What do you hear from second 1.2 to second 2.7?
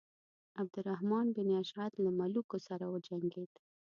بن اشعث له ملوکو